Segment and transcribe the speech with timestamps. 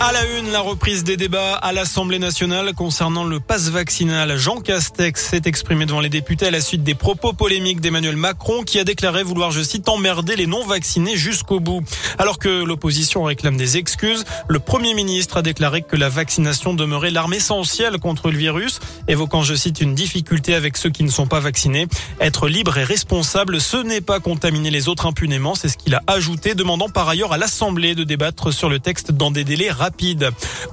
[0.00, 4.36] À la une, la reprise des débats à l'Assemblée nationale concernant le passe vaccinal.
[4.38, 8.62] Jean Castex s'est exprimé devant les députés à la suite des propos polémiques d'Emmanuel Macron
[8.62, 11.82] qui a déclaré vouloir, je cite, emmerder les non-vaccinés jusqu'au bout.
[12.16, 17.10] Alors que l'opposition réclame des excuses, le Premier ministre a déclaré que la vaccination demeurait
[17.10, 18.78] l'arme essentielle contre le virus,
[19.08, 21.88] évoquant, je cite, une difficulté avec ceux qui ne sont pas vaccinés.
[22.20, 26.04] Être libre et responsable, ce n'est pas contaminer les autres impunément, c'est ce qu'il a
[26.06, 29.87] ajouté, demandant par ailleurs à l'Assemblée de débattre sur le texte dans des délais rapides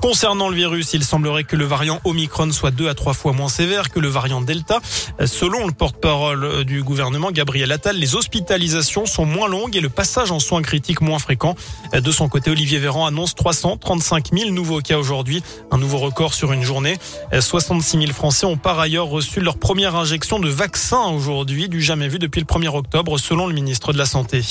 [0.02, 3.50] Concernant le virus, il semblerait que le variant Omicron soit deux à trois fois moins
[3.50, 4.80] sévère que le variant Delta.
[5.26, 10.32] Selon le porte-parole du gouvernement, Gabriel Attal, les hospitalisations sont moins longues et le passage
[10.32, 11.56] en soins critiques moins fréquent.
[11.94, 15.42] De son côté, Olivier Véran annonce 335 000 nouveaux cas aujourd'hui,
[15.72, 16.98] un nouveau record sur une journée.
[17.38, 22.08] 66 000 Français ont par ailleurs reçu leur première injection de vaccin aujourd'hui, du jamais
[22.08, 24.42] vu depuis le 1er octobre, selon le ministre de la Santé.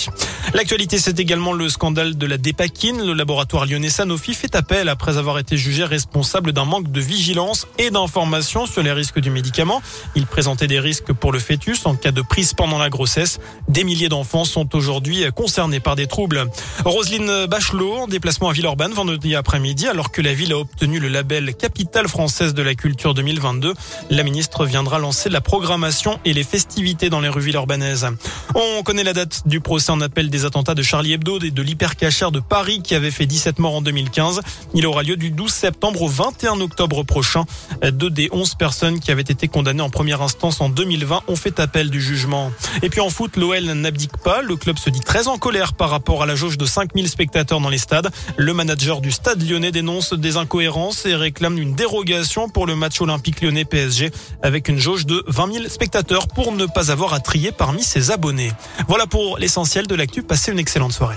[0.53, 3.05] L'actualité, c'est également le scandale de la dépakine.
[3.05, 7.67] Le laboratoire lyonnais Sanofi fait appel après avoir été jugé responsable d'un manque de vigilance
[7.79, 9.83] et d'information sur les risques du médicament.
[10.15, 13.41] Il présentait des risques pour le fœtus en cas de prise pendant la grossesse.
[13.69, 16.47] Des milliers d'enfants sont aujourd'hui concernés par des troubles.
[16.85, 21.09] Roselyne Bachelot en déplacement à Villeurbanne vendredi après-midi alors que la ville a obtenu le
[21.09, 23.75] label Capitale française de la culture 2022.
[24.11, 28.07] La ministre viendra lancer la programmation et les festivités dans les rues villeurbanaises.
[28.55, 31.63] On connaît la date du procès en appel des attentats de Charlie Hebdo et de
[31.63, 34.41] l'hypercachère de Paris qui avait fait 17 morts en 2015.
[34.75, 37.45] Il aura lieu du 12 septembre au 21 octobre prochain.
[37.83, 41.61] Deux des 11 personnes qui avaient été condamnées en première instance en 2020 ont fait
[41.61, 42.51] appel du jugement.
[42.83, 44.43] Et puis en foot, l'OL n'abdique pas.
[44.43, 47.61] Le club se dit très en colère par rapport à la jauge de 5000 spectateurs
[47.61, 48.11] dans les stades.
[48.37, 53.01] Le manager du stade lyonnais dénonce des incohérences et réclame une dérogation pour le match
[53.01, 54.11] olympique lyonnais PSG
[54.43, 58.11] avec une jauge de 20 000 spectateurs pour ne pas avoir à trier parmi ses
[58.11, 58.53] abonnés.
[58.89, 60.23] Voilà pour l'essentiel de l'actu.
[60.23, 61.17] Passez une excellente soirée.